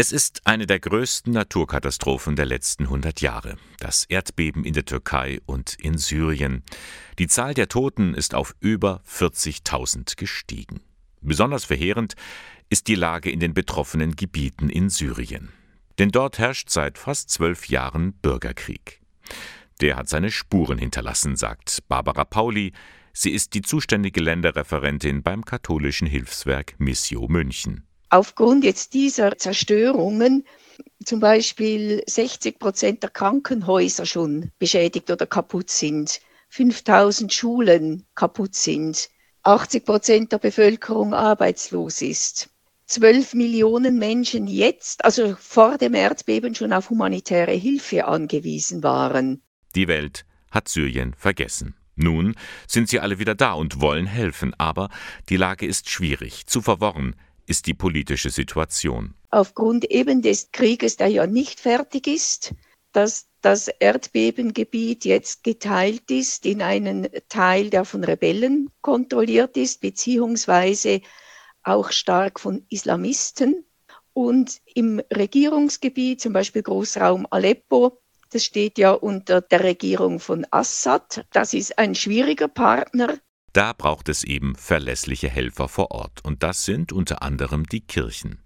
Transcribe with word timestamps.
Es 0.00 0.12
ist 0.12 0.46
eine 0.46 0.68
der 0.68 0.78
größten 0.78 1.32
Naturkatastrophen 1.32 2.36
der 2.36 2.46
letzten 2.46 2.84
100 2.84 3.20
Jahre. 3.20 3.56
Das 3.80 4.04
Erdbeben 4.04 4.64
in 4.64 4.72
der 4.72 4.84
Türkei 4.84 5.40
und 5.44 5.74
in 5.74 5.98
Syrien. 5.98 6.62
Die 7.18 7.26
Zahl 7.26 7.52
der 7.52 7.66
Toten 7.66 8.14
ist 8.14 8.32
auf 8.32 8.54
über 8.60 9.02
40.000 9.10 10.16
gestiegen. 10.16 10.82
Besonders 11.20 11.64
verheerend 11.64 12.14
ist 12.70 12.86
die 12.86 12.94
Lage 12.94 13.28
in 13.28 13.40
den 13.40 13.54
betroffenen 13.54 14.14
Gebieten 14.14 14.70
in 14.70 14.88
Syrien. 14.88 15.48
Denn 15.98 16.12
dort 16.12 16.38
herrscht 16.38 16.70
seit 16.70 16.96
fast 16.96 17.30
zwölf 17.30 17.68
Jahren 17.68 18.12
Bürgerkrieg. 18.12 19.00
Der 19.80 19.96
hat 19.96 20.08
seine 20.08 20.30
Spuren 20.30 20.78
hinterlassen, 20.78 21.34
sagt 21.34 21.82
Barbara 21.88 22.24
Pauli. 22.24 22.72
Sie 23.12 23.32
ist 23.32 23.52
die 23.54 23.62
zuständige 23.62 24.20
Länderreferentin 24.20 25.24
beim 25.24 25.44
katholischen 25.44 26.06
Hilfswerk 26.06 26.76
Missio 26.78 27.26
München 27.26 27.87
aufgrund 28.10 28.64
jetzt 28.64 28.94
dieser 28.94 29.36
Zerstörungen 29.36 30.44
zum 31.04 31.20
Beispiel 31.20 32.02
60 32.06 32.58
Prozent 32.58 33.02
der 33.02 33.10
Krankenhäuser 33.10 34.06
schon 34.06 34.52
beschädigt 34.58 35.10
oder 35.10 35.26
kaputt 35.26 35.70
sind, 35.70 36.20
5000 36.50 37.32
Schulen 37.32 38.06
kaputt 38.14 38.54
sind, 38.54 39.08
80 39.42 39.84
Prozent 39.84 40.32
der 40.32 40.38
Bevölkerung 40.38 41.14
arbeitslos 41.14 42.02
ist, 42.02 42.50
12 42.86 43.34
Millionen 43.34 43.98
Menschen 43.98 44.46
jetzt, 44.46 45.04
also 45.04 45.36
vor 45.38 45.76
dem 45.76 45.94
Erdbeben, 45.94 46.54
schon 46.54 46.72
auf 46.72 46.90
humanitäre 46.90 47.52
Hilfe 47.52 48.06
angewiesen 48.06 48.82
waren. 48.82 49.42
Die 49.74 49.88
Welt 49.88 50.24
hat 50.50 50.68
Syrien 50.68 51.14
vergessen. 51.14 51.74
Nun 51.96 52.34
sind 52.66 52.88
sie 52.88 53.00
alle 53.00 53.18
wieder 53.18 53.34
da 53.34 53.52
und 53.52 53.80
wollen 53.80 54.06
helfen, 54.06 54.54
aber 54.56 54.88
die 55.28 55.36
Lage 55.36 55.66
ist 55.66 55.90
schwierig, 55.90 56.46
zu 56.46 56.62
verworren, 56.62 57.16
ist 57.48 57.66
die 57.66 57.74
politische 57.74 58.30
Situation. 58.30 59.14
Aufgrund 59.30 59.84
eben 59.90 60.22
des 60.22 60.50
Krieges, 60.52 60.96
der 60.96 61.08
ja 61.08 61.26
nicht 61.26 61.60
fertig 61.60 62.06
ist, 62.06 62.54
dass 62.92 63.28
das 63.40 63.68
Erdbebengebiet 63.68 65.04
jetzt 65.04 65.44
geteilt 65.44 66.10
ist 66.10 66.46
in 66.46 66.62
einen 66.62 67.08
Teil, 67.28 67.70
der 67.70 67.84
von 67.84 68.04
Rebellen 68.04 68.70
kontrolliert 68.80 69.56
ist, 69.56 69.80
beziehungsweise 69.80 71.02
auch 71.62 71.90
stark 71.90 72.40
von 72.40 72.64
Islamisten. 72.70 73.64
Und 74.12 74.60
im 74.74 75.00
Regierungsgebiet, 75.14 76.20
zum 76.20 76.32
Beispiel 76.32 76.62
Großraum 76.62 77.26
Aleppo, 77.30 78.00
das 78.30 78.44
steht 78.44 78.78
ja 78.78 78.92
unter 78.92 79.40
der 79.40 79.62
Regierung 79.62 80.18
von 80.18 80.46
Assad. 80.50 81.24
Das 81.32 81.54
ist 81.54 81.78
ein 81.78 81.94
schwieriger 81.94 82.48
Partner 82.48 83.18
da 83.52 83.72
braucht 83.72 84.08
es 84.08 84.24
eben 84.24 84.54
verlässliche 84.54 85.28
Helfer 85.28 85.68
vor 85.68 85.90
Ort, 85.90 86.24
und 86.24 86.42
das 86.42 86.64
sind 86.64 86.92
unter 86.92 87.22
anderem 87.22 87.64
die 87.66 87.80
Kirchen. 87.80 88.38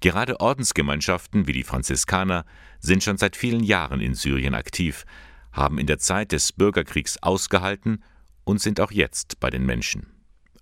Gerade 0.00 0.40
Ordensgemeinschaften 0.40 1.46
wie 1.46 1.52
die 1.52 1.64
Franziskaner 1.64 2.44
sind 2.80 3.02
schon 3.02 3.18
seit 3.18 3.36
vielen 3.36 3.62
Jahren 3.62 4.00
in 4.00 4.14
Syrien 4.14 4.54
aktiv, 4.54 5.04
haben 5.52 5.78
in 5.78 5.86
der 5.86 5.98
Zeit 5.98 6.32
des 6.32 6.52
Bürgerkriegs 6.52 7.22
ausgehalten 7.22 8.02
und 8.44 8.60
sind 8.60 8.80
auch 8.80 8.92
jetzt 8.92 9.40
bei 9.40 9.50
den 9.50 9.66
Menschen. 9.66 10.06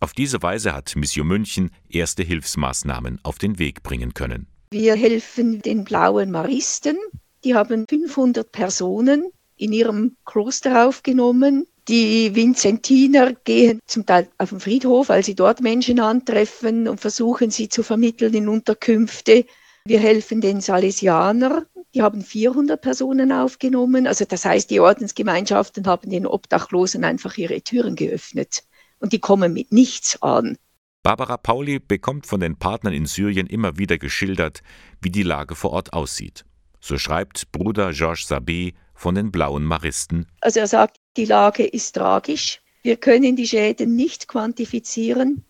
Auf 0.01 0.13
diese 0.13 0.43
Weise 0.43 0.73
hat 0.73 0.95
Mission 0.97 1.27
München 1.27 1.71
erste 1.89 2.23
Hilfsmaßnahmen 2.23 3.21
auf 3.23 3.39
den 3.39 3.59
Weg 3.59 3.83
bringen 3.83 4.15
können. 4.15 4.47
Wir 4.71 4.95
helfen 4.95 5.63
den 5.63 5.85
blauen 5.85 6.31
Maristen. 6.31 6.97
Die 7.45 7.55
haben 7.55 7.87
500 7.89 8.51
Personen 8.51 9.31
in 9.57 9.73
ihrem 9.73 10.17
Kloster 10.25 10.87
aufgenommen 10.87 11.67
die 11.89 12.35
Vinzentiner 12.35 13.33
gehen 13.45 13.81
zum 13.87 14.07
Teil 14.07 14.29
auf 14.39 14.51
den 14.51 14.61
Friedhof, 14.61 15.09
weil 15.09 15.25
sie 15.25 15.35
dort 15.35 15.61
Menschen 15.61 16.01
antreffen 16.01 16.89
und 16.89 17.01
versuchen, 17.01 17.51
sie 17.51 17.69
zu 17.69 17.83
vermitteln 17.83 18.35
in 18.35 18.49
Unterkünfte. 18.49 19.45
Wir 19.85 20.01
helfen 20.01 20.41
den 20.41 20.61
Salesianern. 20.61 21.65
Die 21.95 22.03
haben 22.03 22.23
400 22.23 22.81
Personen 22.81 23.31
aufgenommen. 23.31 24.07
Also 24.07 24.25
das 24.25 24.45
heißt, 24.45 24.71
die 24.71 24.81
Ordensgemeinschaften 24.81 25.87
haben 25.87 26.11
den 26.11 26.27
Obdachlosen 26.27 27.05
einfach 27.05 27.39
ihre 27.39 27.63
Türen 27.63 27.95
geöffnet. 27.95 28.65
Und 28.99 29.13
die 29.13 29.21
kommen 29.21 29.53
mit 29.53 29.73
nichts 29.73 30.21
an. 30.23 30.59
Barbara 31.05 31.37
Pauli 31.37 31.79
bekommt 31.79 32.27
von 32.27 32.41
den 32.41 32.57
Partnern 32.57 32.93
in 32.93 33.07
Syrien 33.07 33.47
immer 33.47 33.79
wieder 33.79 33.97
geschildert, 33.97 34.63
wie 35.01 35.11
die 35.11 35.23
Lage 35.23 35.55
vor 35.55 35.71
Ort 35.71 35.93
aussieht. 35.93 36.45
So 36.81 36.99
schreibt 36.99 37.53
Bruder 37.53 37.93
Georges 37.93 38.29
Sabé 38.29 38.75
von 38.97 39.15
den 39.15 39.31
Blauen 39.31 39.65
Maristen. 39.65 40.27
Also 40.41 40.61
er 40.61 40.67
sagt, 40.67 40.99
die 41.17 41.27
Lage 41.27 41.65
ist 41.65 41.95
tragisch. 41.95 42.61
Wir 42.83 42.97
können 42.97 43.37
die 43.37 43.47
Schäden 43.47 43.95
nicht 43.95 44.29
quantifizieren. 44.29 45.45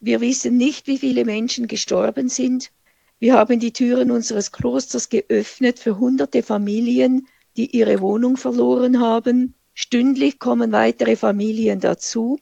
Wir 0.00 0.20
wissen 0.20 0.56
nicht, 0.56 0.86
wie 0.86 0.98
viele 0.98 1.24
Menschen 1.24 1.66
gestorben 1.66 2.28
sind. 2.28 2.70
Wir 3.18 3.34
haben 3.34 3.58
die 3.58 3.72
Türen 3.72 4.10
unseres 4.10 4.52
Klosters 4.52 5.08
geöffnet 5.08 5.78
für 5.78 5.98
hunderte 5.98 6.42
Familien, 6.42 7.26
die 7.56 7.76
ihre 7.76 8.00
Wohnung 8.00 8.36
verloren 8.36 9.00
haben. 9.00 9.54
Stündlich 9.74 10.38
kommen 10.38 10.72
weitere 10.72 11.16
Familien 11.16 11.80
dazu. 11.80 12.38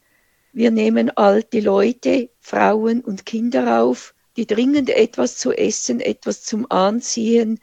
Wir 0.53 0.71
nehmen 0.71 1.11
alte 1.11 1.61
Leute, 1.61 2.31
Frauen 2.41 3.01
und 3.01 3.27
Kinder 3.27 3.83
auf, 3.83 4.15
die 4.37 4.47
dringend 4.47 4.91
etwas 4.91 5.39
zu 5.39 5.53
essen, 5.53 6.01
etwas 6.01 6.43
zum 6.43 6.71
Anziehen, 6.71 7.59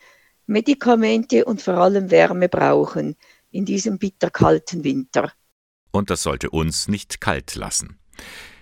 Medikamente 0.46 1.46
und 1.46 1.62
vor 1.62 1.76
allem 1.76 2.12
Wärme 2.12 2.50
brauchen 2.50 3.16
in 3.52 3.66
diesem 3.66 3.98
bitterkalten 3.98 4.84
Winter. 4.84 5.32
Und 5.92 6.10
das 6.10 6.24
sollte 6.24 6.50
uns 6.50 6.88
nicht 6.88 7.22
kalt 7.22 7.56
lassen. 7.56 8.00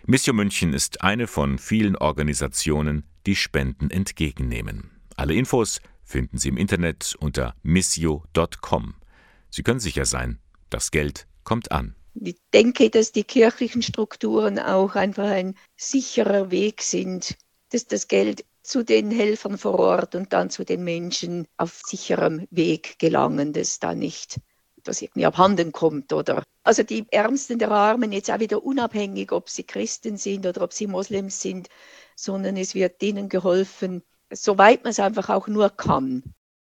Mission 0.06 0.36
München 0.36 0.74
ist 0.74 1.02
eine 1.02 1.28
von 1.28 1.58
vielen 1.58 1.96
Organisationen, 1.96 3.04
die 3.26 3.36
Spenden 3.36 3.90
entgegennehmen. 3.90 4.92
Alle 5.16 5.34
Infos 5.34 5.80
finden 6.04 6.38
Sie 6.38 6.50
im 6.50 6.58
Internet 6.58 7.16
unter 7.20 7.56
missio.com. 7.64 8.96
Sie 9.50 9.64
können 9.64 9.80
sicher 9.80 10.06
sein, 10.06 10.40
das 10.70 10.92
Geld 10.92 11.28
kommt 11.44 11.72
an. 11.72 11.96
Ich 12.16 12.38
denke, 12.54 12.90
dass 12.90 13.12
die 13.12 13.24
kirchlichen 13.24 13.82
Strukturen 13.82 14.60
auch 14.60 14.96
einfach 14.96 15.30
ein 15.30 15.56
sicherer 15.78 16.52
Weg 16.52 16.82
sind, 16.82 17.38
dass 17.70 17.88
das 17.88 18.08
Geld 18.08 18.44
zu 18.64 18.84
den 18.84 19.12
Helfern 19.12 19.58
vor 19.58 19.80
Ort 19.80 20.16
und 20.16 20.34
dann 20.34 20.50
zu 20.50 20.64
den 20.64 20.84
Menschen 20.84 21.48
auf 21.58 21.82
sicherem 21.86 22.48
Weg 22.52 23.00
gelangen, 23.00 23.54
dass 23.54 23.80
da 23.80 23.96
nicht 23.96 24.40
das 24.84 25.02
irgendwie 25.02 25.26
abhanden 25.26 25.72
kommt 25.72 26.12
oder 26.14 26.44
also 26.64 26.84
die 26.84 27.06
Ärmsten 27.12 27.60
der 27.60 27.72
Armen 27.72 28.12
jetzt 28.12 28.32
auch 28.32 28.40
wieder 28.40 28.64
unabhängig, 28.64 29.32
ob 29.32 29.50
sie 29.50 29.64
Christen 29.64 30.18
sind 30.18 30.46
oder 30.46 30.62
ob 30.62 30.74
sie 30.74 30.88
Moslems 30.88 31.42
sind, 31.42 31.70
sondern 32.16 32.58
es 32.58 32.76
wird 32.76 33.02
denen 33.02 33.30
geholfen, 33.30 34.04
soweit 34.32 34.84
man 34.84 34.92
es 34.92 35.00
einfach 35.00 35.30
auch 35.30 35.48
nur 35.48 35.70
kann. 35.70 36.24